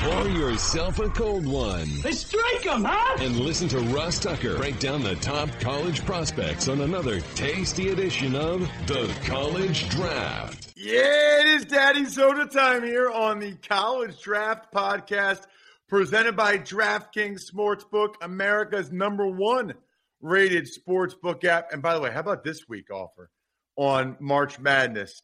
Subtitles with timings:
[0.00, 1.88] Pour yourself a cold one.
[2.04, 3.16] Let's strike 'em, huh?
[3.20, 8.36] And listen to Ross Tucker break down the top college prospects on another tasty edition
[8.36, 10.72] of The College Draft.
[10.76, 15.42] Yeah, it is Daddy Soda time here on the College Draft Podcast,
[15.88, 19.74] presented by DraftKings Sportsbook, America's number one
[20.20, 21.72] rated sportsbook app.
[21.72, 23.30] And by the way, how about this week offer
[23.76, 25.22] on March Madness?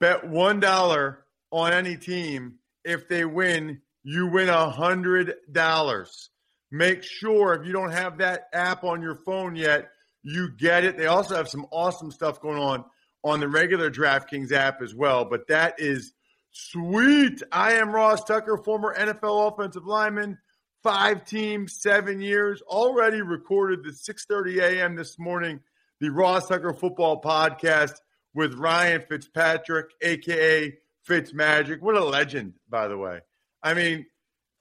[0.00, 1.16] Bet $1
[1.52, 2.58] on any team.
[2.84, 6.28] If they win, you win a $100.
[6.70, 9.88] Make sure if you don't have that app on your phone yet,
[10.22, 10.96] you get it.
[10.96, 12.84] They also have some awesome stuff going on
[13.24, 15.24] on the regular DraftKings app as well.
[15.24, 16.12] But that is
[16.52, 17.42] sweet.
[17.50, 20.38] I am Ross Tucker, former NFL offensive lineman,
[20.84, 22.62] five teams, seven years.
[22.62, 24.94] Already recorded the 6:30 a.m.
[24.94, 25.58] this morning,
[25.98, 27.94] the Ross Tucker Football Podcast
[28.34, 30.78] with Ryan Fitzpatrick, aka
[31.08, 31.80] Fitzmagic.
[31.80, 33.22] What a legend, by the way.
[33.66, 34.06] I mean,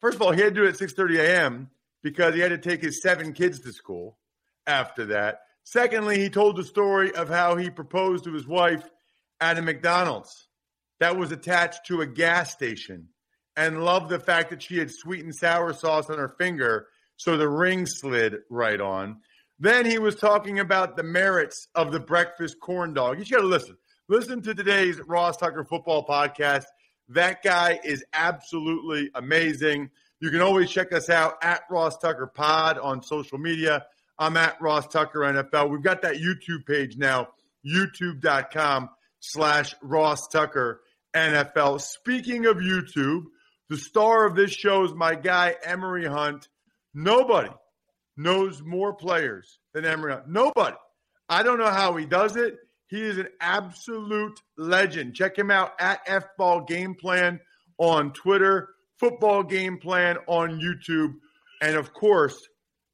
[0.02, 1.70] first of all, he had to do it at 6:30 a.m.
[2.02, 4.17] because he had to take his seven kids to school
[4.66, 5.42] after that.
[5.64, 8.89] Secondly, he told the story of how he proposed to his wife
[9.39, 10.48] at a McDonald's
[11.00, 13.09] that was attached to a gas station
[13.56, 17.38] and loved the fact that she had sweet and sour sauce on her finger, so
[17.38, 19.22] the ring slid right on.
[19.59, 23.20] Then he was talking about the merits of the breakfast corn dog.
[23.20, 23.78] You got to listen.
[24.09, 26.66] Listen to today's Ross Tucker football podcast.
[27.09, 29.92] That guy is absolutely amazing.
[30.20, 33.86] You can always check us out at Ross Tucker Pod on social media.
[34.17, 35.70] I'm at Ross Tucker NFL.
[35.70, 37.30] We've got that YouTube page now,
[37.66, 38.89] youtube.com
[39.20, 40.82] slash Ross Tucker
[41.16, 41.82] NFL.
[41.82, 43.26] Speaking of YouTube,
[43.70, 46.48] the star of this show is my guy, Emory Hunt.
[46.93, 47.49] Nobody
[48.17, 50.27] knows more players than Emory Hunt.
[50.30, 50.77] Nobody.
[51.27, 52.55] I don't know how he does it.
[52.88, 55.16] He is an absolute legend.
[55.16, 57.42] Check him out at F Ball Game Plan
[57.78, 58.70] on Twitter,
[59.00, 61.16] Football Game Plan on YouTube,
[61.62, 62.48] and of course,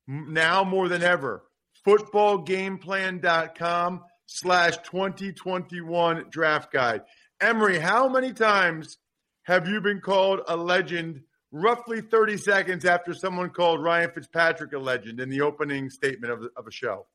[0.08, 1.44] now more than ever,
[1.86, 7.02] footballgameplan.com slash 2021 draft guide.
[7.40, 8.98] Emory, how many times
[9.44, 11.22] have you been called a legend
[11.52, 16.44] roughly 30 seconds after someone called Ryan Fitzpatrick a legend in the opening statement of,
[16.56, 17.08] of a show?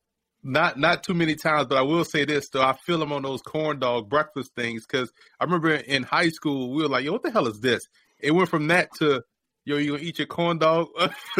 [0.49, 2.62] Not not too many times, but I will say this though.
[2.62, 6.73] I feel them on those corn dog breakfast things because I remember in high school
[6.73, 7.89] we were like, "Yo, what the hell is this?"
[8.21, 9.25] It went from that to
[9.65, 10.89] yo, you gonna eat your corn dog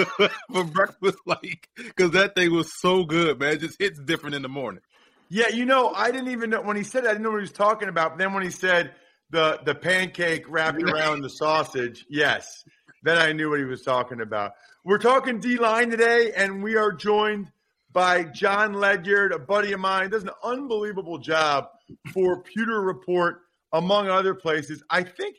[0.51, 1.19] for breakfast?
[1.27, 3.55] Like, because that thing was so good, man.
[3.55, 4.83] It just hits different in the morning.
[5.29, 7.39] Yeah, you know, I didn't even know when he said it, I didn't know what
[7.39, 8.11] he was talking about.
[8.11, 8.93] But then when he said
[9.31, 12.65] the the pancake wrapped around the sausage, yes,
[13.03, 14.53] then I knew what he was talking about.
[14.85, 17.51] We're talking D line today, and we are joined
[17.97, 21.69] by Jon Ledyard, a buddy of mine, does an unbelievable job
[22.13, 23.41] for Pewter Report,
[23.73, 24.83] among other places.
[24.91, 25.37] I think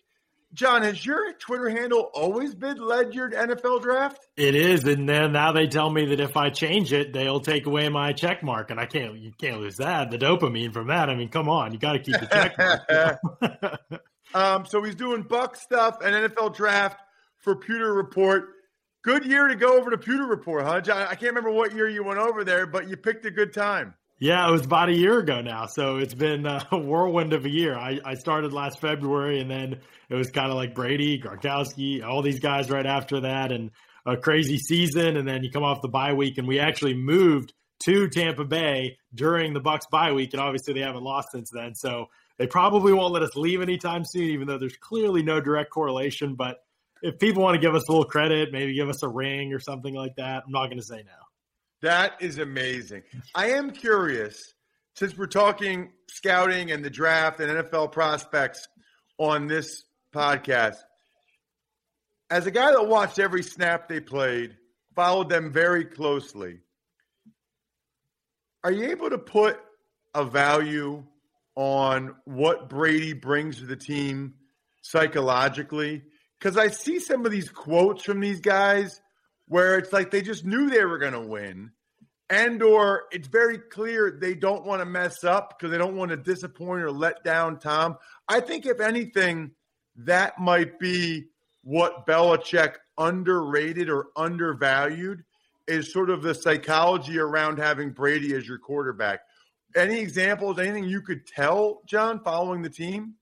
[0.53, 4.25] John, has your Twitter handle always been Ledyard NFL Draft?
[4.35, 7.67] It is, and then now they tell me that if I change it, they'll take
[7.67, 9.19] away my check mark, and I can't.
[9.19, 10.09] You can't lose that.
[10.09, 11.12] The dopamine from that.
[11.12, 14.01] I mean, come on, you got to keep the check mark.
[14.34, 17.00] um, so he's doing Buck stuff and NFL Draft
[17.38, 18.50] for Pewter Report.
[19.03, 20.97] Good year to go over to Pewter Report, huh, Jon?
[20.97, 23.94] I can't remember what year you went over there, but you picked a good time.
[24.19, 25.68] Yeah, it was about a year ago now.
[25.68, 27.75] So it's been uh, a whirlwind of a year.
[27.75, 32.22] I, I started last February and then it was kind of like Brady, Gronkowski, all
[32.22, 33.72] these guys right after that and
[34.06, 35.18] a crazy season.
[35.18, 37.53] And then you come off the bye week and we actually moved
[37.84, 40.34] to Tampa Bay during the Bucs bye week.
[40.34, 41.75] And obviously they haven't lost since then.
[41.75, 42.08] So
[42.40, 46.34] they probably won't let us leave anytime soon, even though there's clearly no direct correlation.
[46.34, 46.58] But
[47.02, 49.59] if people want to give us a little credit, maybe give us a ring or
[49.59, 51.11] something like that, I'm not going to say no.
[51.82, 53.03] That is amazing.
[53.35, 54.53] I am curious,
[54.96, 58.67] since we're talking scouting and the draft and NFL prospects
[59.17, 59.84] on this
[60.14, 60.78] podcast,
[62.29, 64.58] as a guy that watched every snap they played,
[64.96, 66.59] followed them very closely,
[68.64, 69.59] are you able to put
[70.14, 71.03] a value
[71.55, 74.34] on what Brady brings to the team
[74.82, 76.03] psychologically?
[76.39, 79.01] Because I see some of these quotes from these guys
[79.47, 81.72] where it's like they just knew they were going to win
[82.29, 86.11] and or it's very clear they don't want to mess up because they don't want
[86.11, 87.97] to disappoint or let down Tom.
[88.28, 89.51] I think if anything
[89.97, 91.25] that might be
[91.63, 95.23] what Belichick underrated or undervalued
[95.67, 99.22] is sort of the psychology around having Brady as your quarterback.
[99.75, 103.16] Any examples, anything you could tell, Jon, following the team?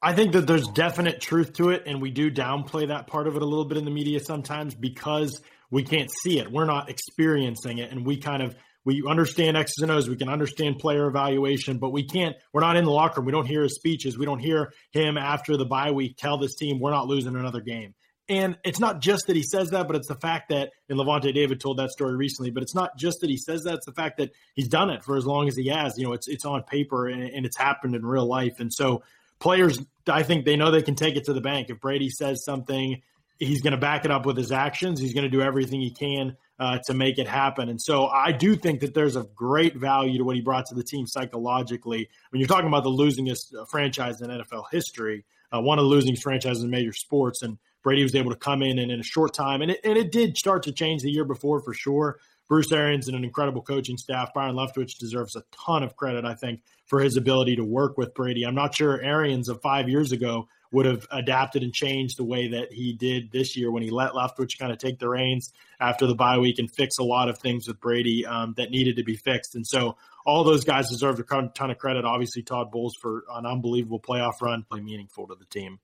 [0.00, 3.34] I think that there's definite truth to it, and we do downplay that part of
[3.34, 5.40] it a little bit in the media sometimes because
[5.70, 6.50] we can't see it.
[6.50, 8.54] We're not experiencing it, and we kind of
[8.84, 10.08] we understand X's and O's.
[10.08, 12.36] We can understand player evaluation, but we can't.
[12.52, 13.26] We're not in the locker room.
[13.26, 14.16] We don't hear his speeches.
[14.16, 17.60] We don't hear him after the bye week tell this team we're not losing another
[17.60, 17.94] game.
[18.30, 21.34] And it's not just that he says that, but it's the fact that, and Lavonte
[21.34, 23.92] David told that story recently, but it's not just that he says that, it's the
[23.92, 25.94] fact that he's done it for as long as he has.
[25.96, 28.60] You know, it's it's on paper and, and it's happened in real life.
[28.60, 29.02] And so
[29.38, 31.70] players, I think they know they can take it to the bank.
[31.70, 33.02] If Brady says something,
[33.38, 35.00] he's going to back it up with his actions.
[35.00, 37.68] He's going to do everything he can uh, to make it happen.
[37.68, 40.74] And so I do think that there's a great value to what he brought to
[40.74, 42.08] the team psychologically.
[42.30, 45.24] When you're talking about the losingest uh, franchise in NFL history,
[45.54, 48.62] uh, one of the losing franchises in major sports, and Brady was able to come
[48.62, 51.10] in and in a short time, and it, and it did start to change the
[51.10, 52.18] year before for sure.
[52.48, 54.32] Bruce Arians and an incredible coaching staff.
[54.34, 58.14] Byron Leftwich deserves a ton of credit, I think, for his ability to work with
[58.14, 58.44] Brady.
[58.44, 62.48] I'm not sure Arians of five years ago would have adapted and changed the way
[62.48, 66.06] that he did this year when he let Leftwich kind of take the reins after
[66.06, 69.04] the bye week and fix a lot of things with Brady um, that needed to
[69.04, 69.54] be fixed.
[69.54, 69.96] And so
[70.26, 72.04] all those guys deserve a ton of credit.
[72.04, 75.78] Obviously, Todd Bowles for an unbelievable playoff run, play meaningful to the team.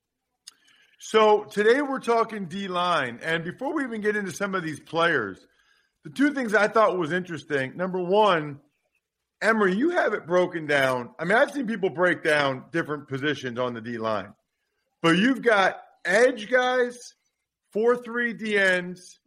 [0.99, 4.81] So today we're talking D line, and before we even get into some of these
[4.81, 5.47] players,
[6.05, 7.77] the two things I thought was interesting.
[7.77, 8.61] Number one,
[9.43, 11.11] Emory, you have it broken down.
[11.19, 14.33] I mean, I've seen people break down different positions on the D line,
[15.03, 17.15] but you've got edge guys,
[17.73, 19.19] four three D ends,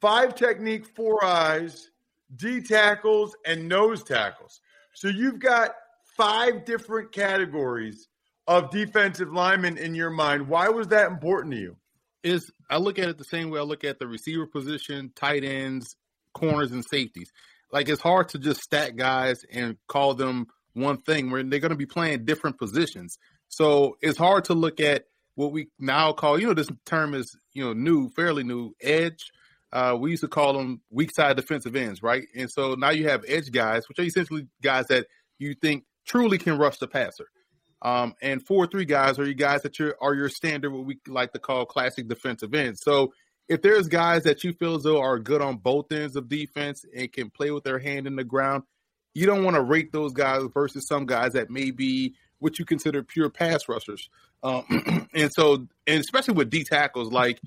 [0.00, 1.90] five technique, four eyes,
[2.34, 4.60] D tackles, and nose tackles.
[4.94, 5.70] So you've got
[6.16, 8.08] five different categories
[8.46, 10.48] of defensive linemen in your mind.
[10.48, 11.76] Why was that important to you?
[12.22, 15.44] Is I look at it the same way I look at the receiver position, tight
[15.44, 15.96] ends,
[16.34, 17.30] corners, and safeties.
[17.72, 21.70] Like it's hard to just stack guys and call them one thing where they're going
[21.70, 23.16] to be playing different positions.
[23.48, 25.04] So it's hard to look at
[25.36, 29.30] what we now call, you know, this term is, you know, new, fairly new, edge.
[29.72, 32.26] Uh, we used to call them weak side defensive ends, right?
[32.36, 35.06] And so now you have edge guys, which are essentially guys that
[35.38, 37.26] you think truly can rush the passer.
[37.82, 40.98] Um, and four or three guys are you guys that are your standard what we
[41.06, 42.80] like to call classic defensive ends.
[42.82, 43.12] So
[43.48, 46.84] if there's guys that you feel as though are good on both ends of defense
[46.96, 48.64] and can play with their hand in the ground,
[49.14, 52.64] you don't want to rate those guys versus some guys that may be what you
[52.64, 54.08] consider pure pass rushers.
[54.42, 57.40] Um, and so, and especially with D tackles, like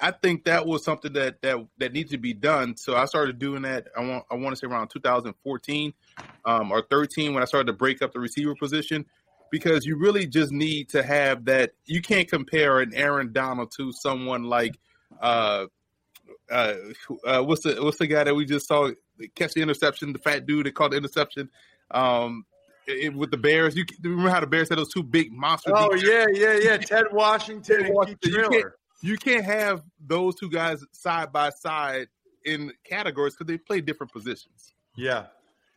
[0.00, 2.76] I think that was something that that that needs to be done.
[2.76, 3.88] So I started doing that.
[3.96, 5.94] I want I want to say around 2014
[6.44, 9.06] um, or 13 when I started to break up the receiver position
[9.50, 11.72] because you really just need to have that.
[11.86, 14.78] You can't compare an Aaron Donald to someone like
[15.20, 15.66] uh,
[16.50, 16.74] uh,
[17.24, 18.90] uh, what's the what's the guy that we just saw
[19.34, 21.48] catch the interception, the fat dude that caught the interception.
[21.90, 22.44] Um,
[22.86, 25.74] it, with the Bears, you remember how the Bears had those two big monsters?
[25.76, 26.76] Oh yeah, yeah, yeah.
[26.76, 28.72] Ted Washington and Keith you can't,
[29.02, 32.08] you can't have those two guys side by side
[32.44, 34.74] in categories because they play different positions.
[34.96, 35.26] Yeah,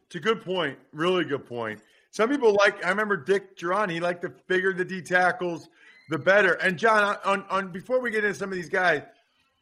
[0.07, 0.77] it's a good point.
[0.93, 1.79] Really good point.
[2.11, 2.83] Some people like.
[2.83, 3.89] I remember Dick Jauron.
[3.89, 5.69] He liked the bigger the D tackles,
[6.09, 6.53] the better.
[6.53, 9.03] And Jon, on, on before we get into some of these guys,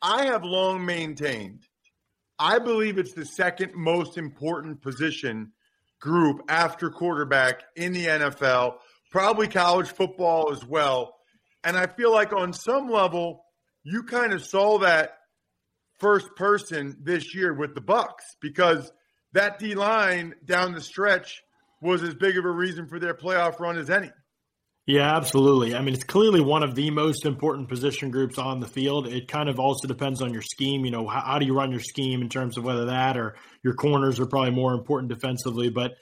[0.04, 1.66] I have long maintained.
[2.38, 5.54] I believe it's the second most important position
[6.02, 8.76] group after quarterback in the NFL,
[9.12, 11.16] probably college football as well.
[11.64, 13.46] And I feel like on some level,
[13.84, 15.18] you kind of saw that
[16.00, 18.92] first person this year with the Bucs because
[19.32, 21.42] that D line down the stretch
[21.82, 24.12] was as big of a reason for their playoff run as any.
[24.86, 25.76] Yeah, absolutely.
[25.76, 29.08] I mean, it's clearly one of the most important position groups on the field.
[29.08, 30.84] It kind of also depends on your scheme.
[30.84, 33.36] You know, how, how do you run your scheme in terms of whether that or
[33.64, 35.70] your corners are probably more important defensively.
[35.70, 35.94] But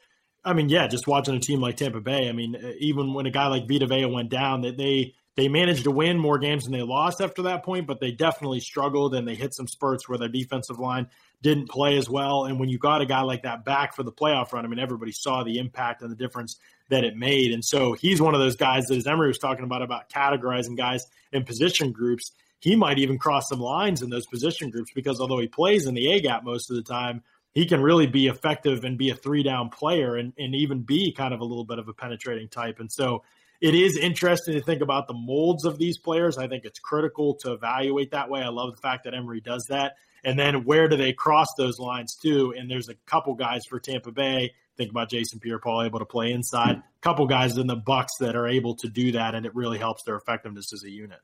[0.43, 2.27] I mean, yeah, just watching a team like Tampa Bay.
[2.27, 5.83] I mean, even when a guy like Vita Vea went down, that they they managed
[5.83, 9.27] to win more games than they lost after that point, but they definitely struggled and
[9.27, 11.07] they hit some spurts where their defensive line
[11.41, 12.45] didn't play as well.
[12.45, 14.79] And when you got a guy like that back for the playoff run, I mean,
[14.79, 16.57] everybody saw the impact and the difference
[16.91, 17.51] that it made.
[17.51, 20.77] And so he's one of those guys that, as Emory was talking about, about categorizing
[20.77, 25.19] guys in position groups, he might even cross some lines in those position groups because
[25.19, 28.27] although he plays in the A gap most of the time, he can really be
[28.27, 31.65] effective and be a three down player and, and even be kind of a little
[31.65, 32.79] bit of a penetrating type.
[32.79, 33.23] And so
[33.61, 36.37] it is interesting to think about the molds of these players.
[36.37, 38.41] I think it's critical to evaluate that way.
[38.41, 39.95] I love the fact that Emory does that.
[40.23, 42.53] And then where do they cross those lines too?
[42.57, 44.53] And there's a couple guys for Tampa Bay.
[44.77, 46.77] Think about Jason Pierre-Paul able to play inside.
[46.77, 49.77] A couple guys in the Bucs that are able to do that, and it really
[49.77, 51.19] helps their effectiveness as a unit.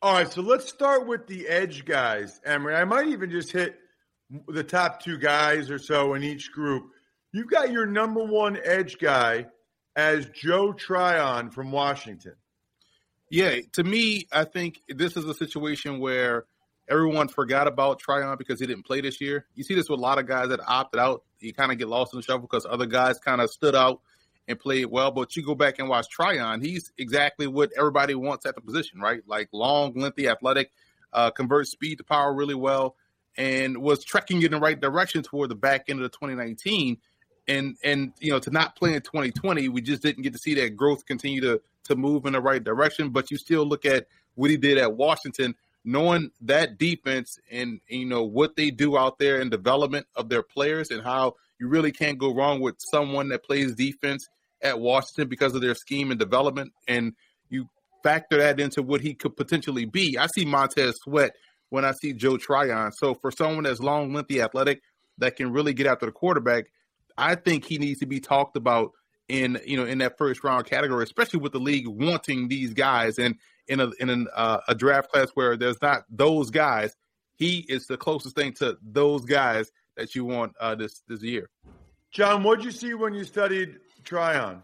[0.00, 2.74] All right, so let's start with the edge guys, Emory.
[2.74, 3.78] I might even just hit
[4.46, 6.90] the top two guys or so in each group.
[7.32, 9.46] You've got your number one edge guy
[9.96, 12.34] as Joe Tryon from Washington.
[13.30, 16.46] Yeah, to me, I think this is a situation where
[16.88, 19.46] everyone forgot about Tryon because he didn't play this year.
[19.54, 21.22] You see this with a lot of guys that opted out.
[21.40, 24.00] You kind of get lost in the shuffle because other guys kind of stood out
[24.48, 25.10] and played well.
[25.10, 29.00] But you go back and watch Tryon, he's exactly what everybody wants at the position,
[29.00, 29.20] right?
[29.26, 30.70] Like long, lengthy, athletic,
[31.12, 32.96] uh, converts speed to power really well,
[33.36, 36.98] and was trekking in the right direction toward the back end of the 2019.
[37.46, 40.54] And and you know to not play in 2020, we just didn't get to see
[40.54, 43.10] that growth continue to to move in the right direction.
[43.10, 45.54] But you still look at what he did at Washington,
[45.84, 50.42] knowing that defense and you know what they do out there in development of their
[50.42, 54.28] players and how you really can't go wrong with someone that plays defense
[54.62, 56.72] at Washington because of their scheme and development.
[56.86, 57.14] And
[57.48, 57.68] you
[58.02, 60.18] factor that into what he could potentially be.
[60.18, 61.32] I see Montez Sweat
[61.70, 62.92] when I see Joe Tryon.
[62.92, 64.82] So for someone that's long, lengthy, athletic,
[65.18, 66.66] that can really get after the quarterback,
[67.16, 68.92] I think he needs to be talked about
[69.28, 73.18] in you know in that first round category, especially with the league wanting these guys
[73.18, 73.34] and
[73.68, 76.94] in a in an, uh, a draft class where there's not those guys.
[77.36, 81.48] He is the closest thing to those guys that you want uh, this this year.
[82.10, 84.62] Jon, what did you see when you studied Tryon?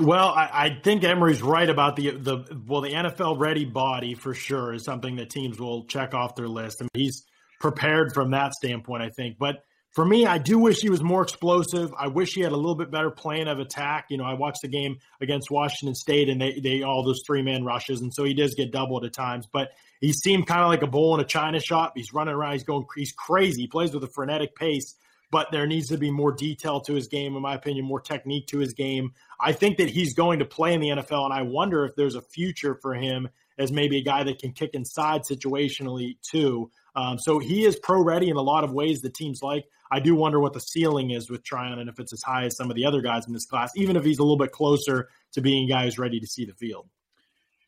[0.00, 4.34] Well, I, I, think Emory's right about the the well, the NFL ready body for
[4.34, 6.78] sure is something that teams will check off their list.
[6.80, 7.24] I mean, he's
[7.60, 9.38] prepared from that standpoint, I think.
[9.38, 11.92] But for me, I do wish he was more explosive.
[11.98, 14.06] I wish he had a little bit better plan of attack.
[14.10, 17.42] You know, I watched the game against Washington State, and they they all those three
[17.42, 19.48] man rushes, and so he does get doubled at times.
[19.50, 21.92] But he seemed kind of like a bull in a china shop.
[21.96, 22.52] He's running around.
[22.52, 22.86] He's going.
[22.94, 23.62] He's crazy.
[23.62, 24.94] He plays with a frenetic pace
[25.30, 28.46] but there needs to be more detail to his game, in my opinion, more technique
[28.48, 29.12] to his game.
[29.38, 32.14] I think that he's going to play in the NFL, and I wonder if there's
[32.14, 33.28] a future for him
[33.58, 36.70] as maybe a guy that can kick inside situationally too.
[36.98, 39.64] Um, so he is pro ready in a lot of ways the teams like.
[39.88, 42.56] I do wonder what the ceiling is with Tryon and if it's as high as
[42.56, 45.08] some of the other guys in this class, even if he's a little bit closer
[45.32, 46.88] to being a guy who's ready to see the field.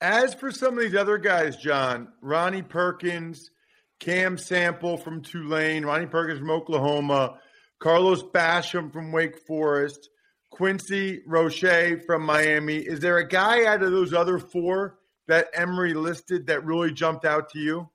[0.00, 3.52] As for some of these other guys, Jon, Ronnie Perkins,
[4.00, 7.38] Cam Sample from Tulane, Ronnie Perkins from Oklahoma,
[7.78, 10.10] Carlos Basham from Wake Forest,
[10.50, 12.78] Quincy Roche from Miami.
[12.78, 17.24] Is there a guy out of those other four that Emory listed that really jumped
[17.24, 17.88] out to you?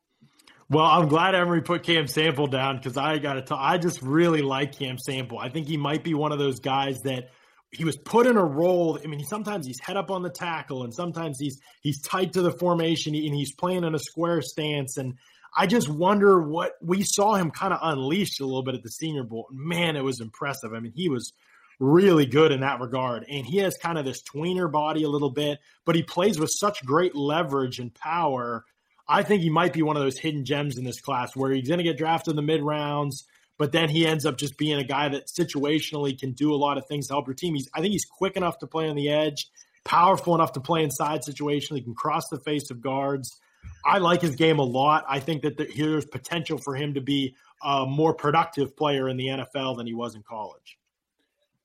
[0.69, 4.01] Well, I'm glad Emory put Cam Sample down because I got to tell, I just
[4.01, 5.37] really like Cam Sample.
[5.37, 7.29] I think he might be one of those guys that
[7.71, 8.99] he was put in a role.
[9.03, 12.41] I mean, sometimes he's head up on the tackle, and sometimes he's he's tight to
[12.41, 14.97] the formation, and he's playing in a square stance.
[14.97, 15.15] And
[15.55, 18.89] I just wonder what we saw him kind of unleashed a little bit at the
[18.89, 19.47] Senior Bowl.
[19.51, 20.73] Man, it was impressive.
[20.73, 21.31] I mean, he was
[21.79, 23.25] really good in that regard.
[23.29, 26.49] And he has kind of this tweener body a little bit, but he plays with
[26.51, 28.65] such great leverage and power.
[29.07, 31.67] I think he might be one of those hidden gems in this class where he's
[31.67, 33.25] going to get drafted in the mid rounds,
[33.57, 36.77] but then he ends up just being a guy that situationally can do a lot
[36.77, 37.53] of things to help your team.
[37.53, 39.47] He's, I think he's quick enough to play on the edge,
[39.83, 43.39] powerful enough to play inside situationally, can cross the face of guards.
[43.85, 45.05] I like his game a lot.
[45.07, 49.17] I think that the, there's potential for him to be a more productive player in
[49.17, 50.77] the NFL than he was in college.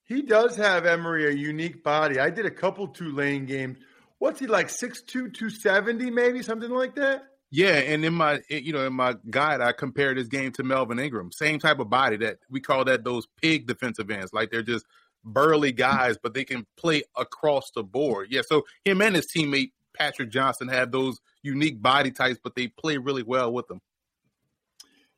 [0.05, 2.19] He does have Emory a unique body.
[2.19, 3.79] I did a couple Tulane games.
[4.21, 7.25] What's he like 6'2", 270 maybe something like that?
[7.51, 11.01] Yeah, and in my you know in my guide, I compared his game to Melvin
[11.01, 11.33] Ingram.
[11.33, 14.33] Same type of body that we call that those pig defensive ends.
[14.33, 14.87] Like they're just
[15.25, 18.29] burly guys, but they can play across the board.
[18.31, 22.69] Yeah, so him and his teammate Patrick Johnson have those unique body types, but they
[22.69, 23.81] play really well with them.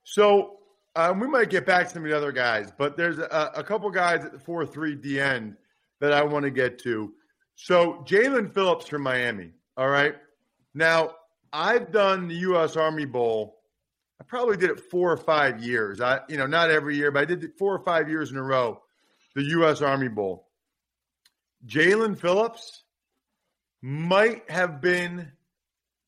[0.04, 0.59] So
[0.97, 3.64] um, we might get back to some of the other guys, but there's a, a
[3.64, 5.56] couple guys at the 4 3 D end
[6.00, 7.12] that I want to get to.
[7.56, 9.52] So Jaelan Phillips from Miami.
[9.76, 10.14] All right.
[10.75, 11.12] Now,
[11.52, 12.76] I've done the U.S.
[12.76, 13.59] Army Bowl.
[14.21, 16.00] I probably did it four or five years.
[16.00, 18.37] I, you know, not every year, but I did it four or five years in
[18.37, 18.80] a row.
[19.35, 19.82] The U.S.
[19.82, 20.49] Army Bowl.
[21.66, 22.82] Jaelan Phillips
[23.82, 25.32] might have been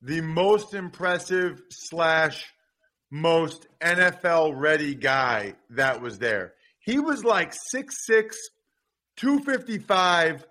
[0.02, 2.52] the most impressive slash
[3.10, 6.54] most NFL ready guy that was there.
[6.80, 8.34] He was like 6'6,
[9.16, 10.46] 255,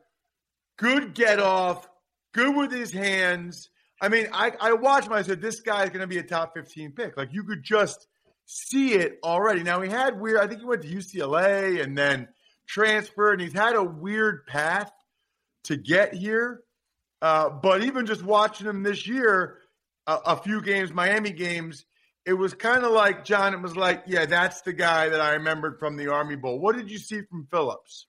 [0.77, 1.87] good get off,
[2.33, 3.69] good with his hands.
[4.01, 5.13] I mean, I, I watched him.
[5.13, 7.15] I said, this guy is going to be a top 15 pick.
[7.15, 8.07] Like, you could just
[8.45, 9.63] see it already.
[9.63, 12.27] Now, he had weird, I think he went to UCLA and then
[12.67, 14.91] transferred, and he's had a weird path
[15.65, 16.61] to get here.
[17.21, 19.59] Uh, but even just watching him this year,
[20.07, 21.85] a, a few games, Miami games,
[22.25, 23.53] it was kind of like Jon.
[23.53, 26.59] It was like, yeah, that's the guy that I remembered from the Army Bowl.
[26.59, 28.07] What did you see from Phillips?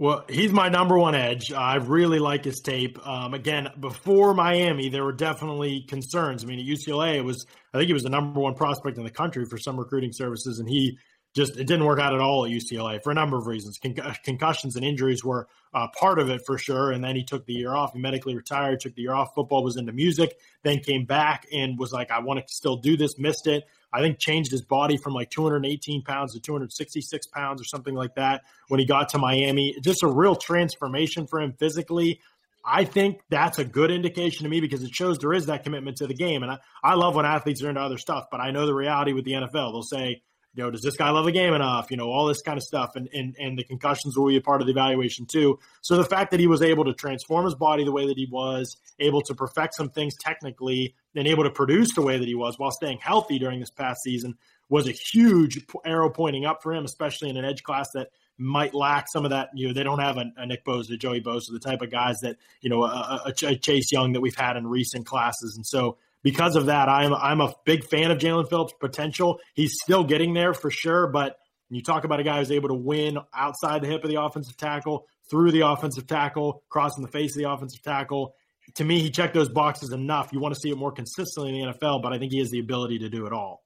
[0.00, 1.52] Well, he's my number one edge.
[1.52, 3.06] I really like his tape.
[3.06, 6.42] Um, again, before Miami, there were definitely concerns.
[6.42, 9.04] I mean, at UCLA, it was I think he was the number one prospect in
[9.04, 10.96] the country for some recruiting services, and he
[11.34, 13.78] just it didn't work out at all at UCLA for a number of reasons.
[13.78, 16.92] Con- concussions and injuries were uh, part of it for sure.
[16.92, 17.92] And then he took the year off.
[17.92, 19.34] He medically retired, took the year off.
[19.34, 22.96] Football was into music, then came back and was like, I want to still do
[22.96, 23.18] this.
[23.18, 23.64] Missed it.
[23.92, 28.14] I think changed his body from like 218 pounds to 266 pounds or something like
[28.14, 29.76] that when he got to Miami.
[29.82, 32.20] Just a real transformation for him physically.
[32.64, 35.96] I think that's a good indication to me because it shows there is that commitment
[35.98, 36.42] to the game.
[36.42, 39.12] And I, I love when athletes are into other stuff, but I know the reality
[39.12, 39.72] with the NFL.
[39.72, 40.22] They'll say,
[40.54, 41.90] you know, does this guy love the game enough?
[41.90, 42.96] You know, all this kind of stuff.
[42.96, 45.58] And, and, and the concussions will be a part of the evaluation too.
[45.80, 48.26] So the fact that he was able to transform his body the way that he
[48.30, 52.34] was, able to perfect some things technically, and able to produce the way that he
[52.34, 54.36] was while staying healthy during this past season
[54.68, 58.72] was a huge arrow pointing up for him, especially in an edge class that might
[58.72, 59.50] lack some of that.
[59.54, 61.90] You know, they don't have a, a Nick Bosa, a Joey Bosa, the type of
[61.90, 65.56] guys that, you know, a, a Chase Young that we've had in recent classes.
[65.56, 69.40] And so because of that, I'm I'm a big fan of Jaelan Phillips' potential.
[69.54, 71.38] He's still getting there for sure, but
[71.70, 74.56] you talk about a guy who's able to win outside the hip of the offensive
[74.56, 78.34] tackle, through the offensive tackle, crossing the face of the offensive tackle.
[78.76, 80.30] To me, he checked those boxes enough.
[80.32, 82.50] You want to see it more consistently in the NFL, but I think he has
[82.50, 83.64] the ability to do it all.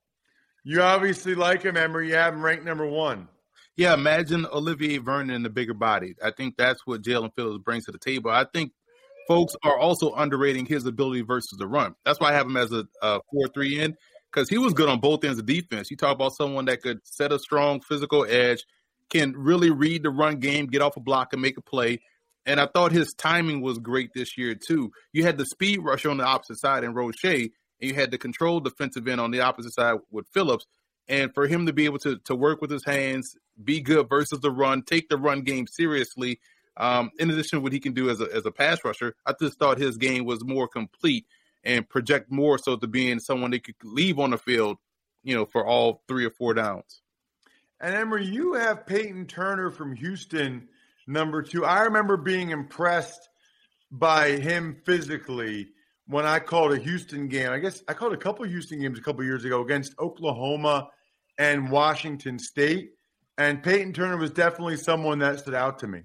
[0.64, 2.08] You obviously like him, Emory.
[2.08, 3.28] You have him ranked number one.
[3.76, 6.14] Yeah, imagine Olivier Vernon in the bigger body.
[6.22, 8.30] I think that's what Jaelan Phillips brings to the table.
[8.30, 8.72] I think
[9.26, 11.94] folks are also underrating his ability versus the run.
[12.04, 13.96] That's why I have him as a, a four three in
[14.32, 15.90] because he was good on both ends of defense.
[15.90, 18.64] You talk about someone that could set a strong physical edge,
[19.10, 22.00] can really read the run game, get off a block, and make a play.
[22.46, 24.92] And I thought his timing was great this year too.
[25.12, 28.18] You had the speed rush on the opposite side in Roche, and you had the
[28.18, 30.66] control defensive end on the opposite side with Phillips.
[31.08, 34.40] And for him to be able to to work with his hands, be good versus
[34.40, 36.40] the run, take the run game seriously,
[36.76, 39.34] um, in addition to what he can do as a, as a pass rusher, I
[39.40, 41.26] just thought his game was more complete
[41.62, 44.78] and project more so to being someone that could leave on the field,
[45.22, 47.00] you know, for all three or four downs.
[47.80, 50.68] And Emory, you have Peyton Turner from Houston,
[51.06, 51.64] number two.
[51.64, 53.28] I remember being impressed
[53.90, 55.68] by him physically
[56.06, 57.50] when I called a Houston game.
[57.50, 60.88] I guess I called a couple Houston games a couple years ago against Oklahoma
[61.38, 62.90] and Washington State.
[63.36, 66.02] And Peyton Turner was definitely someone that stood out to me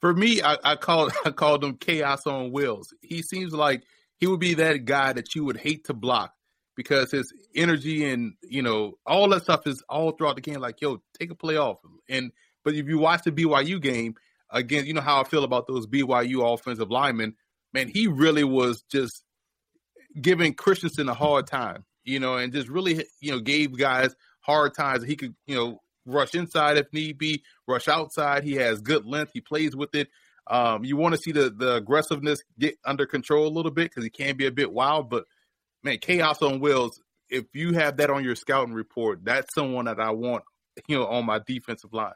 [0.00, 2.94] for me, I, I called I called him chaos on wheels.
[3.02, 3.82] He seems like
[4.18, 6.32] he would be that guy that you would hate to block
[6.76, 10.60] because his energy and you know all that stuff is all throughout the game.
[10.60, 11.78] Like, yo, take a play off.
[12.08, 12.32] And
[12.64, 14.14] but if you watch the BYU game
[14.50, 17.34] again, you know how I feel about those BYU offensive linemen.
[17.72, 19.22] Man, he really was just
[20.20, 24.74] giving Christensen a hard time, you know, and just really you know gave guys hard
[24.74, 25.04] times.
[25.04, 28.44] He could you know rush inside if need be, rush outside.
[28.44, 29.32] He has good length.
[29.34, 30.08] He plays with it.
[30.50, 34.04] Um, you want to see the the aggressiveness get under control a little bit because
[34.04, 35.10] he can be a bit wild.
[35.10, 35.24] But
[35.82, 37.00] man, chaos on wheels.
[37.28, 40.44] If you have that on your scouting report, that's someone that I want,
[40.86, 42.14] you know, on my defensive line.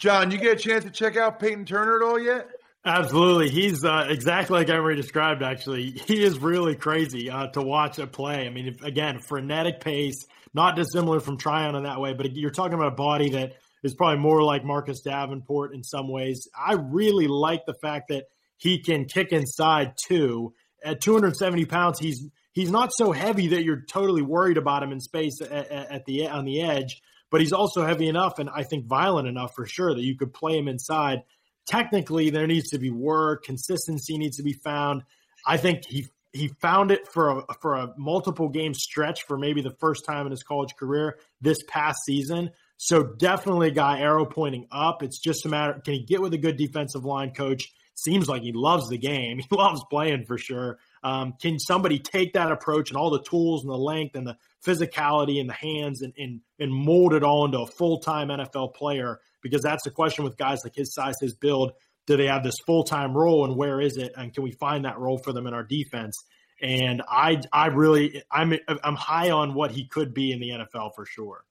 [0.00, 2.48] Jon, you get a chance to check out Peyton Turner at all yet?
[2.86, 3.50] Absolutely.
[3.50, 5.90] He's uh, exactly like Emory described, actually.
[5.90, 8.46] He is really crazy uh, to watch a play.
[8.46, 12.50] I mean, if, again, frenetic pace, not dissimilar from Tryon in that way, but you're
[12.50, 16.48] talking about a body that is probably more like Marcus Davenport in some ways.
[16.58, 18.24] I really like the fact that
[18.56, 20.54] he can kick inside too.
[20.82, 25.00] At 270 pounds, he's he's not so heavy that you're totally worried about him in
[25.00, 28.86] space at, at the on the edge, but he's also heavy enough and I think
[28.86, 31.22] violent enough for sure that you could play him inside.
[31.66, 35.02] Technically, there needs to be work, consistency needs to be found.
[35.46, 39.62] I think he he found it for a for a multiple game stretch for maybe
[39.62, 42.50] the first time in his college career this past season.
[42.76, 45.02] So definitely a guy arrow pointing up.
[45.02, 47.72] It's just a matter can he get with a good defensive line coach?
[47.94, 49.38] Seems like he loves the game.
[49.50, 50.78] He loves playing for sure.
[51.02, 54.36] Um, can somebody take that approach and all the tools and the length and the
[54.64, 58.74] physicality and the hands and, and, and mold it all into a full time NFL
[58.74, 59.20] player?
[59.42, 61.72] Because that's the question with guys like his size, his build
[62.06, 64.12] do they have this full time role and where is it?
[64.16, 66.16] And can we find that role for them in our defense?
[66.60, 70.90] And I, I really, I'm, I'm high on what he could be in the NFL
[70.94, 71.44] for sure.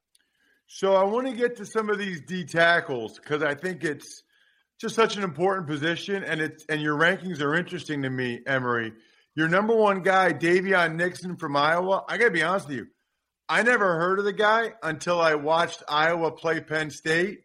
[0.68, 4.22] So I want to get to some of these D tackles because I think it's
[4.78, 8.94] just such an important position, and it's and your rankings are interesting to me, Emory.
[9.36, 12.04] Your number one guy, Daviyon Nixon from Iowa.
[12.08, 12.88] I gotta be honest with you,
[13.48, 17.42] I never heard of the guy until I watched Iowa play Penn State.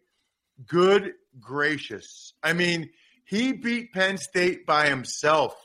[0.67, 2.33] Good gracious!
[2.43, 2.89] I mean,
[3.25, 5.55] he beat Penn State by himself.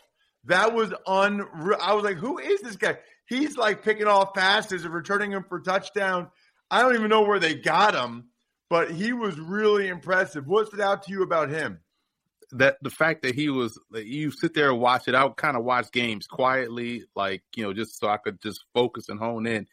[0.45, 1.79] That was unreal.
[1.81, 2.99] I was like, who is this guy?
[3.27, 6.29] He's like picking off passes and returning them for touchdown.
[6.71, 8.31] I don't even know where they got him,
[8.69, 10.47] but he was really impressive.
[10.47, 11.81] What stood out to you about him?
[12.53, 15.15] That the fact that he was, like, you sit there and watch it.
[15.15, 18.65] I would kind of watch games quietly, like you know, just so I could just
[18.75, 19.67] focus and hone in.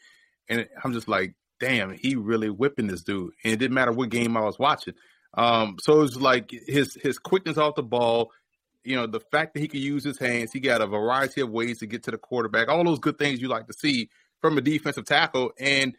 [0.49, 3.33] And I'm just like, damn, he really whipping this dude.
[3.43, 4.93] And it didn't matter what game I was watching.
[5.33, 8.31] Um, so it was like his his quickness off the ball,
[8.83, 11.49] you know, the fact that he could use his hands, he got a variety of
[11.49, 14.09] ways to get to the quarterback, all those good things you like to see
[14.39, 15.51] from a defensive tackle.
[15.59, 15.95] And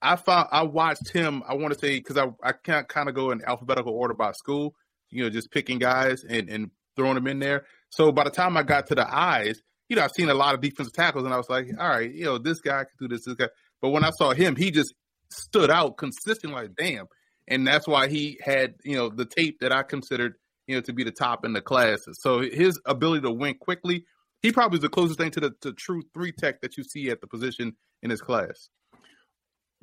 [0.00, 1.42] I found I watched him.
[1.48, 4.32] I want to say because I I can't kind of go in alphabetical order by
[4.32, 4.74] school,
[5.10, 7.64] you know, just picking guys and and throwing them in there.
[7.90, 10.54] So by the time I got to the eyes, you know, I've seen a lot
[10.54, 13.08] of defensive tackles, and I was like, all right, you know, this guy can do
[13.08, 13.48] this, this guy.
[13.80, 14.94] But when I saw him, he just
[15.30, 17.06] stood out consistent, like damn,
[17.46, 20.34] and that's why he had you know the tape that I considered
[20.66, 22.06] you know to be the top in the class.
[22.12, 24.04] So his ability to win quickly,
[24.42, 27.10] he probably is the closest thing to the to true three tech that you see
[27.10, 28.68] at the position in his class.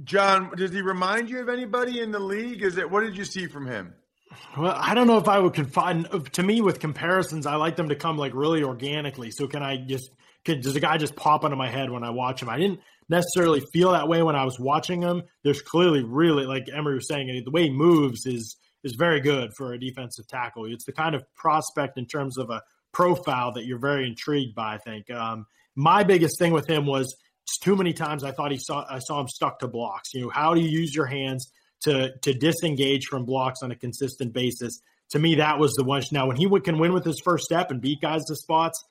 [0.04, 2.62] Jon, does he remind you of anybody in the league?
[2.64, 3.94] Is it what did you see from him?
[4.58, 6.04] Well, I don't know if I would confine.
[6.04, 9.32] To me, with comparisons, I like them to come like really organically.
[9.32, 10.10] So, can I just
[10.46, 12.50] could, does a guy just pop into my head when I watch him?
[12.50, 15.24] I didn't necessarily feel that way when I was watching him.
[15.44, 19.52] There's clearly really, like Emory was saying, the way he moves is is very good
[19.58, 20.66] for a defensive tackle.
[20.66, 22.62] It's the kind of prospect in terms of a
[22.94, 24.76] profile that you're very intrigued by.
[24.76, 27.16] I think um, my biggest thing with him was
[27.62, 30.14] too many times I thought he saw I saw him stuck to blocks.
[30.14, 33.76] You know, how do you use your hands to to disengage from blocks on a
[33.76, 34.80] consistent basis?
[35.12, 36.02] To me, that was the one.
[36.12, 38.84] Now, when he can win with his first step and beat guys to spots,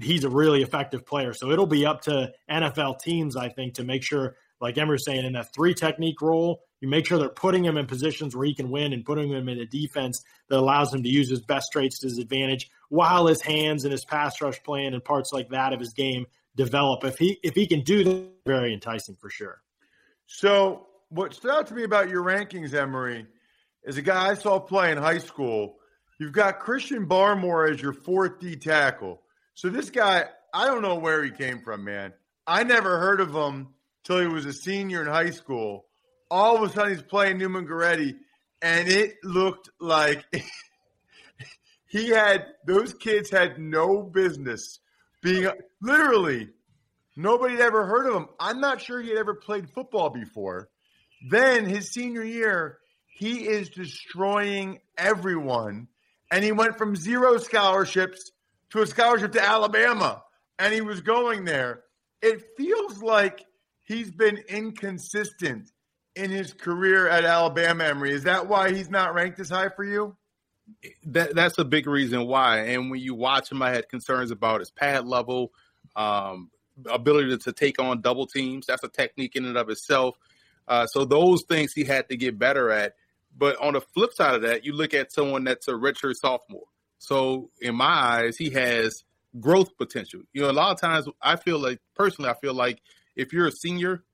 [0.00, 1.32] he's a really effective player.
[1.32, 5.24] So it'll be up to NFL teams, I think, to make sure, like Emory's saying,
[5.24, 8.54] in that three technique role, you make sure they're putting him in positions where he
[8.54, 11.68] can win and putting him in a defense that allows him to use his best
[11.72, 15.48] traits to his advantage while his hands and his pass rush plan and parts like
[15.50, 16.26] that of his game
[16.56, 17.04] develop.
[17.04, 19.62] If he if he can do that, very enticing for sure.
[20.26, 23.26] So what stood out to me about your rankings, Emory,
[23.84, 25.76] is a guy I saw play in high school.
[26.18, 29.20] You've got Christian Barmore as your fourth D tackle.
[29.54, 32.14] So this guy, I don't know where he came from, man.
[32.46, 33.68] I never heard of him
[34.04, 35.84] till he was a senior in high school.
[36.30, 38.16] All of a sudden, he's playing Neumann Goretti,
[38.62, 40.24] and it looked like
[41.86, 44.78] he had those kids had no business
[45.22, 45.50] being
[45.82, 46.48] literally
[47.16, 48.28] nobody had ever heard of him.
[48.40, 50.70] I'm not sure he had ever played football before.
[51.28, 55.88] Then his senior year, he is destroying everyone,
[56.30, 58.32] and he went from zero scholarships
[58.70, 60.22] to a scholarship to Alabama,
[60.58, 61.82] and he was going there.
[62.20, 63.44] It feels like
[63.84, 65.70] he's been inconsistent
[66.14, 68.12] in his career at Alabama, Emory.
[68.12, 70.16] Is that why he's not ranked as high for you?
[71.04, 72.60] That that's a big reason why.
[72.60, 75.52] And when you watch him, I had concerns about his pad level,
[75.96, 76.50] um,
[76.90, 78.66] ability to, to, take on double teams.
[78.66, 80.16] That's a technique in and of itself.
[80.68, 82.94] Uh, so those things he had to get better at.
[83.36, 86.66] But on the flip side of that, you look at someone that's a redshirt sophomore.
[86.98, 89.04] So in my eyes, he has
[89.40, 90.20] growth potential.
[90.32, 92.80] You know, a lot of times I feel like personally, I feel like
[93.16, 94.04] if you're a senior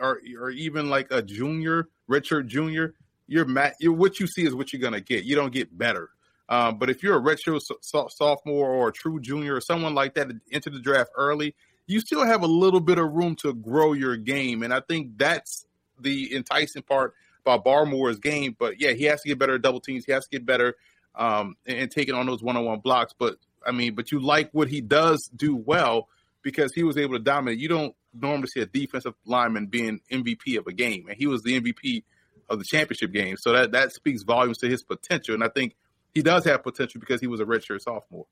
[0.00, 2.94] or or even like a junior, redshirt junior,
[3.26, 5.24] you're, mat, you're what you see is what you're gonna get.
[5.24, 6.10] You don't get better.
[6.48, 10.14] Um, but if you're a redshirt so- sophomore or a true junior or someone like
[10.14, 11.54] that enter the draft early,
[11.86, 15.16] you still have a little bit of room to grow your game, and I think
[15.16, 15.66] that's
[15.98, 18.56] the enticing part about Barmore's game.
[18.58, 20.04] But yeah, he has to get better at double teams.
[20.04, 20.76] He has to get better
[21.14, 23.14] um, and, and taking on those one-on-one blocks.
[23.18, 26.08] But I mean, but you like what he does do well
[26.42, 27.58] because he was able to dominate.
[27.58, 31.42] You don't normally see a defensive lineman being MVP of a game, and he was
[31.42, 32.04] the MVP
[32.48, 33.36] of the championship game.
[33.36, 35.74] So that that speaks volumes to his potential, and I think
[36.14, 38.26] he does have potential because he was a redshirt sophomore.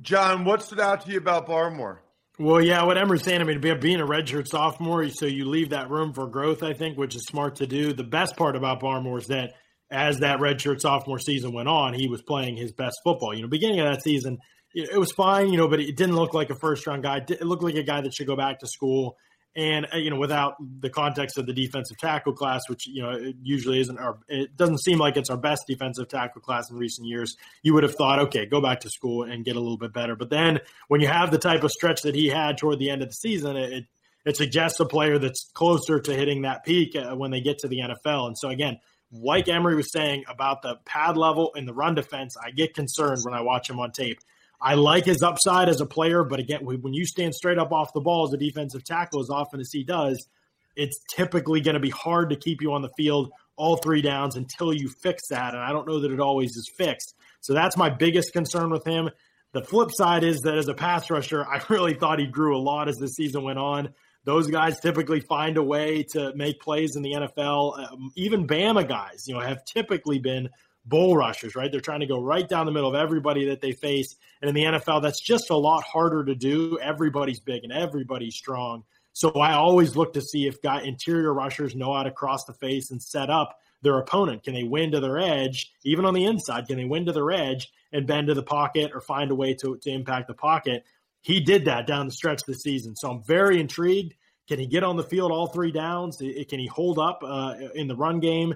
[0.00, 1.98] Jon, what stood out to you about Barmore?
[2.40, 5.90] Well, yeah, what Emory's saying, I mean, being a redshirt sophomore, so you leave that
[5.90, 7.92] room for growth, I think, which is smart to do.
[7.92, 9.52] The best part about Barmore is that
[9.90, 13.34] as that redshirt sophomore season went on, he was playing his best football.
[13.34, 14.38] You know, beginning of that season,
[14.72, 17.20] it was fine, you know, but it didn't look like a first round guy.
[17.28, 19.18] It looked like a guy that should go back to school.
[19.56, 23.10] And uh, you know, without the context of the defensive tackle class, which you know
[23.10, 26.76] it usually isn't our, it doesn't seem like it's our best defensive tackle class in
[26.76, 27.36] recent years.
[27.62, 30.14] You would have thought, okay, go back to school and get a little bit better.
[30.14, 33.02] But then when you have the type of stretch that he had toward the end
[33.02, 33.86] of the season, it
[34.24, 37.68] it suggests a player that's closer to hitting that peak uh, when they get to
[37.68, 38.28] the NFL.
[38.28, 38.78] And so again,
[39.12, 43.20] like Emory was saying about the pad level in the run defense, I get concerned
[43.24, 44.20] when I watch him on tape.
[44.60, 47.92] I like his upside as a player, but again, when you stand straight up off
[47.94, 50.28] the ball as a defensive tackle as often as he does,
[50.76, 54.36] it's typically going to be hard to keep you on the field all three downs
[54.36, 55.52] until you fix that.
[55.52, 57.14] And I don't know that it always is fixed.
[57.40, 59.10] So that's my biggest concern with him.
[59.52, 62.62] The flip side is that as a pass rusher, I really thought he grew a
[62.62, 63.90] lot as the season went on.
[64.24, 67.92] those guys typically find a way to make plays in the NFL.
[67.92, 70.48] Um, even Bama guys, you know, have typically been
[70.90, 71.72] bull rushers, right?
[71.72, 74.16] They're trying to go right down the middle of everybody that they face.
[74.42, 76.78] And in the NFL, that's just a lot harder to do.
[76.80, 78.84] Everybody's big and everybody's strong.
[79.12, 82.52] So I always look to see if guy interior rushers know how to cross the
[82.52, 84.42] face and set up their opponent.
[84.42, 86.66] Can they win to their edge, even on the inside?
[86.66, 89.54] Can they win to their edge and bend to the pocket or find a way
[89.54, 90.84] to, to impact the pocket?
[91.22, 92.94] He did that down the stretch of the season.
[92.96, 94.14] So I'm very intrigued.
[94.48, 96.16] Can he get on the field all three downs?
[96.16, 98.54] Can he hold up uh, in the run game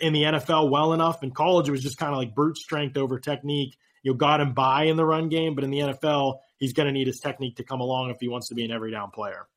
[0.00, 1.22] in the NFL well enough?
[1.22, 3.76] In college, it was just kind of like brute strength over technique.
[4.02, 6.86] You know, got him by in the run game, but in the NFL, he's going
[6.86, 9.10] to need his technique to come along if he wants to be an every down
[9.10, 9.48] player.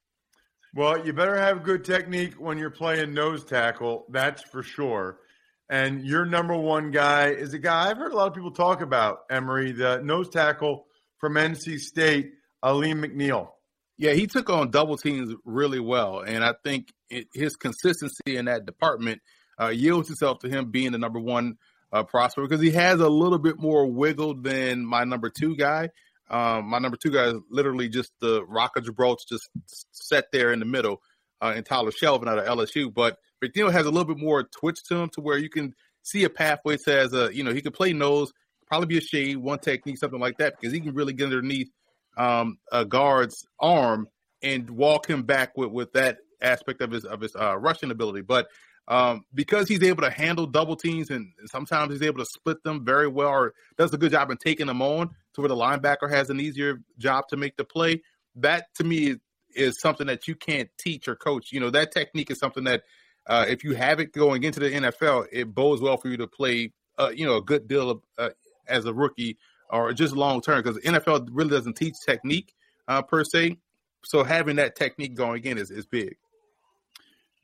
[0.73, 4.05] Well, you better have good technique when you're playing nose tackle.
[4.09, 5.19] That's for sure.
[5.69, 8.81] And your number one guy is a guy I've heard a lot of people talk
[8.81, 10.85] about, Emory, the nose tackle
[11.17, 13.49] from NC State, Alim McNeill.
[13.97, 16.21] Yeah, he took on double teams really well.
[16.21, 19.21] And I think it, his consistency in that department
[19.61, 21.57] uh, yields itself to him being the number one
[21.91, 25.89] uh, prospect because he has a little bit more wiggle than my number two guy.
[26.29, 29.49] Um, my number two guy is literally just the Rock of Gibraltar, just
[29.91, 31.01] set there in the middle,
[31.41, 32.93] uh, and Tyler Shelvin out of LSU.
[32.93, 36.23] But McNeill has a little bit more twitch to him to where you can see
[36.23, 38.31] a pathway to as you know, he could play nose,
[38.65, 41.69] probably be a shade, one technique, something like that, because he can really get underneath
[42.17, 44.07] um, a guard's arm
[44.41, 48.21] and walk him back with, with that aspect of his of his uh, rushing ability.
[48.21, 48.47] But
[48.87, 52.83] um, because he's able to handle double teams and sometimes he's able to split them
[52.83, 56.09] very well or does a good job in taking them on to where the linebacker
[56.09, 58.01] has an easier job to make the play.
[58.35, 59.15] That to me
[59.55, 61.51] is something that you can't teach or coach.
[61.51, 62.83] You know, that technique is something that
[63.27, 66.27] uh, if you have it going into the NFL, it bodes well for you to
[66.27, 68.29] play, uh, you know, a good deal of, uh,
[68.67, 69.37] as a rookie
[69.69, 72.53] or just long term because the NFL really doesn't teach technique
[72.87, 73.57] uh, per se.
[74.03, 76.17] So having that technique going in is, is big.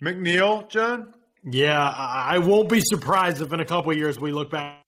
[0.02, 1.14] McNeill, Jon?
[1.50, 4.84] Yeah, I won't be surprised if in a couple years we look back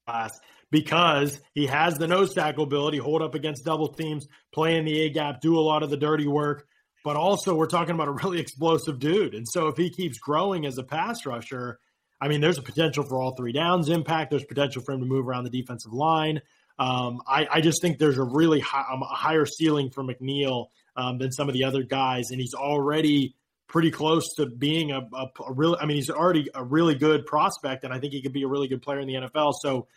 [0.72, 5.02] because he has the nose tackle ability, hold up against double teams, play in the
[5.02, 6.67] A gap, do a lot of the dirty work.
[7.06, 9.36] But also, we're talking about a really explosive dude.
[9.36, 11.80] And so, if he keeps growing as a pass rusher,
[12.19, 14.32] I mean, there's a potential for all three downs impact.
[14.32, 16.41] There's potential for him to move around the defensive line.
[16.78, 20.67] Um, I, I, just think there's a really high, um, a higher ceiling for McNeill
[20.95, 23.36] um, than some of the other guys, and he's already
[23.69, 25.77] pretty close to being a, a, a.
[25.79, 28.47] I mean, he's already a really good prospect, and I think he could be a
[28.47, 29.53] really good player in the NFL.
[29.62, 29.88] So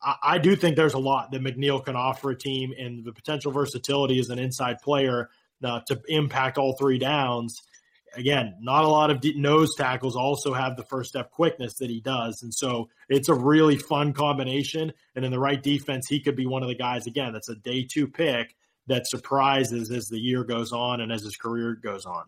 [0.00, 3.12] I, I do think there's a lot that McNeill can offer a team, and the
[3.12, 5.30] potential versatility as an inside player
[5.64, 7.60] uh, to impact all three downs.
[8.16, 12.00] Again, not a lot of nose tackles also have the first step quickness that he
[12.00, 12.44] does.
[12.44, 14.92] And so it's a really fun combination.
[15.16, 17.56] And in the right defense, he could be one of the guys, again, that's a
[17.56, 18.54] day two pick
[18.86, 22.26] that surprises as the year goes on and as his career goes on.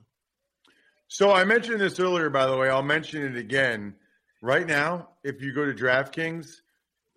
[1.09, 2.69] So I mentioned this earlier, by the way.
[2.69, 3.95] I'll mention it again.
[4.43, 6.61] Right now, if you go to DraftKings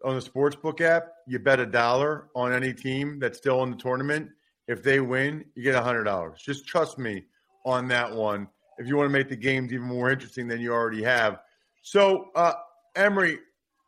[0.06, 3.78] on the Sportsbook app, you bet a dollar on any team that's still in the
[3.78, 4.30] tournament.
[4.68, 6.42] If they win, you get a hundred dollars.
[6.42, 7.26] Just trust me
[7.66, 8.48] on that one.
[8.78, 11.40] If you want to make the games even more interesting than you already have.
[11.82, 12.54] So, uh,
[12.96, 13.40] Emory,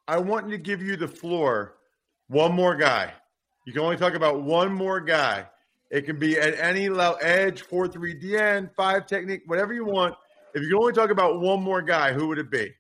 [0.08, 1.76] I want to give you the floor.
[2.28, 3.14] One more guy.
[3.66, 5.46] You can only talk about one more guy
[5.92, 10.16] it can be at any level, edge, 4 3 DN, five technique, whatever you want.
[10.56, 12.74] If you can only talk about one more guy, who would it be?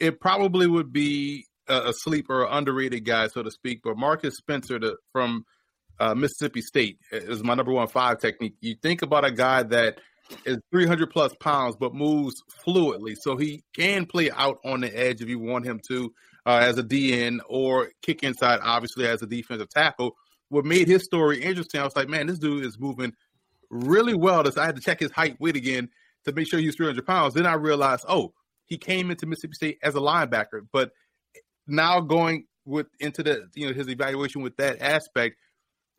[0.00, 3.82] It probably would be a, sleeper, underrated guy, so to speak.
[3.84, 5.44] But Marquiss Spencer to, from
[6.00, 8.56] uh, Mississippi State is my number one five technique.
[8.60, 10.00] You think about a guy that
[10.44, 13.14] is 300 plus pounds, but moves fluidly.
[13.20, 16.12] So he can play out on the edge if you want him to
[16.44, 20.16] uh, as a DN or kick inside, obviously, as a defensive tackle
[20.52, 23.14] what made his story interesting, I was like, man, this dude is moving
[23.70, 24.42] really well.
[24.42, 25.88] This I had to check his height, weight again
[26.26, 27.32] to make sure he was 300 pounds.
[27.32, 28.34] Then I realized, oh,
[28.66, 30.92] he came into Mississippi State as a linebacker, but
[31.66, 35.36] now going with into the you know his evaluation with that aspect,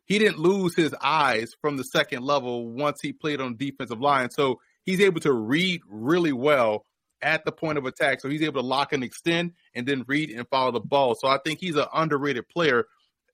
[0.04, 4.30] he didn't lose his eyes from the second level once he played on defensive line.
[4.30, 6.86] So he's able to read really well
[7.22, 8.20] at the point of attack.
[8.20, 11.16] So he's able to lock and extend and then read and follow the ball.
[11.16, 12.86] So I think he's an underrated player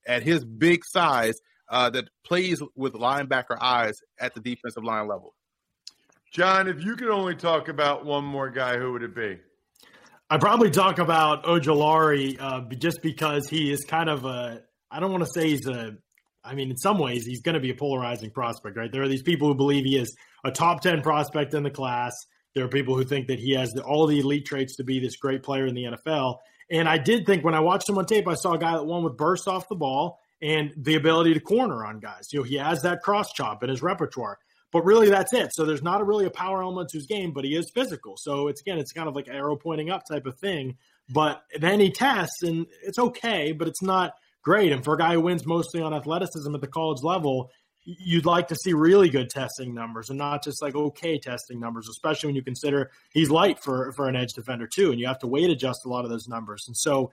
[0.06, 5.34] at his big size uh, that plays with linebacker eyes at the defensive line level.
[6.32, 9.38] Jon, if you could only talk about one more guy, who would it be?
[10.32, 15.10] I'd probably talk about Ojulari uh, just because he is kind of a, I don't
[15.10, 15.96] want to say he's a,
[16.44, 18.90] I mean, in some ways, he's going to be a polarizing prospect, right?
[18.90, 22.12] There are these people who believe he is a top 10 prospect in the class.
[22.54, 25.00] There are people who think that he has the, all the elite traits to be
[25.00, 26.36] this great player in the NFL.
[26.70, 28.84] And I did think when I watched him on tape, I saw a guy that
[28.84, 32.32] won with bursts off the ball and the ability to corner on guys.
[32.32, 34.38] You know, he has that cross chop in his repertoire.
[34.72, 35.52] But really, that's it.
[35.52, 38.16] So there's not a really a power element to his game, but he is physical.
[38.16, 40.76] So it's again, it's kind of like arrow pointing up type of thing.
[41.08, 44.70] But then he tests, and it's okay, but it's not great.
[44.70, 47.50] And for a guy who wins mostly on athleticism at the college level,
[47.84, 51.88] you'd like to see really good testing numbers and not just like okay testing numbers,
[51.88, 55.18] especially when you consider he's light for for an edge defender too, and you have
[55.20, 56.64] to weight adjust a lot of those numbers.
[56.66, 57.12] And so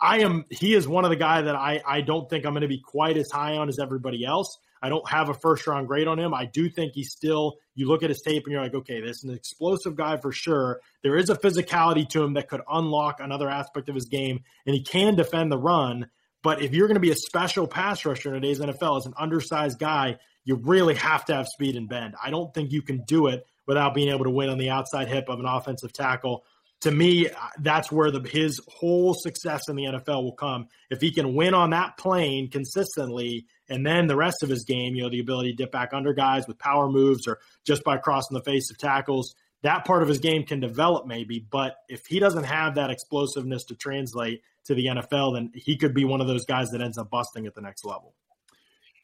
[0.00, 2.62] I am he is one of the guy that I I don't think I'm going
[2.62, 4.58] to be quite as high on as everybody else.
[4.84, 6.34] I don't have a first round grade on him.
[6.34, 9.16] I do think he's still, you look at his tape and you're like, okay, this
[9.16, 10.82] is an explosive guy for sure.
[11.02, 14.74] There is a physicality to him that could unlock another aspect of his game, and
[14.74, 16.10] he can defend the run.
[16.44, 19.14] But if you're going to be a special pass rusher in today's NFL as an
[19.18, 22.14] undersized guy, you really have to have speed and bend.
[22.22, 25.08] I don't think you can do it without being able to win on the outside
[25.08, 26.44] hip of an offensive tackle.
[26.82, 30.68] To me, that's where the, his whole success in the NFL will come.
[30.90, 34.94] If he can win on that plane consistently and then the rest of his game,
[34.94, 37.96] you know, the ability to dip back under guys with power moves or just by
[37.96, 41.38] crossing the face of tackles, that part of his game can develop maybe.
[41.38, 45.94] But if he doesn't have that explosiveness to translate to the NFL, then he could
[45.94, 48.14] be one of those guys that ends up busting at the next level.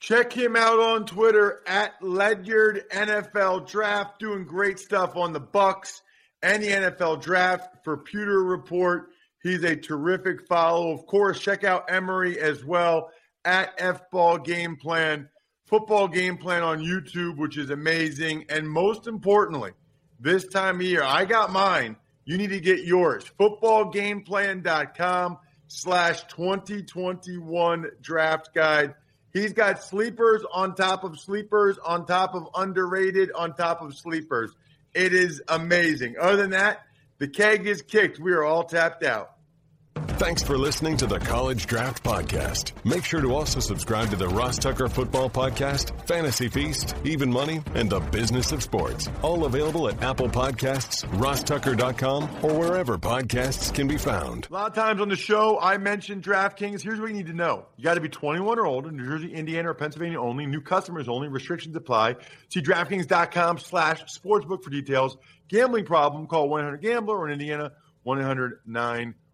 [0.00, 6.02] Check him out on Twitter at Ledyard NFL Draft, doing great stuff on the Bucs
[6.42, 9.08] and the NFL Draft for Pewter Report.
[9.42, 10.90] He's a terrific follow.
[10.92, 13.10] Of course, check out Emory as well
[13.46, 15.26] at F Ball Game Plan,
[15.64, 18.44] football game plan on YouTube, which is amazing.
[18.50, 19.72] And most importantly,
[20.20, 21.96] this time of year, I got mine.
[22.24, 23.24] You need to get yours.
[23.40, 28.94] Footballgameplan.com slash 2021 draft guide.
[29.32, 34.50] He's got sleepers on top of sleepers on top of underrated on top of sleepers.
[34.92, 36.16] It is amazing.
[36.20, 36.80] Other than that,
[37.18, 38.18] the keg is kicked.
[38.18, 39.32] We are all tapped out.
[39.94, 42.72] Thanks for listening to the College Draft Podcast.
[42.84, 47.62] Make sure to also subscribe to the Ross Tucker Football Podcast, Fantasy Feast, Even Money,
[47.74, 49.08] and the Business of Sports.
[49.22, 54.46] All available at Apple Podcasts, rosstucker.com, or wherever podcasts can be found.
[54.50, 56.82] A lot of times on the show, I mentioned DraftKings.
[56.82, 57.66] Here's what you need to know.
[57.76, 60.46] You got to be 21 or older, New Jersey, Indiana, or Pennsylvania only.
[60.46, 61.28] New customers only.
[61.28, 62.16] Restrictions apply.
[62.48, 65.16] See DraftKings.com slash sportsbook for details.
[65.48, 67.72] Gambling problem, call 1-800-GAMBLER or in Indiana,
[68.06, 69.14] 1-800-9